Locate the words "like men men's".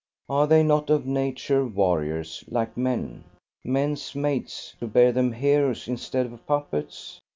2.47-4.15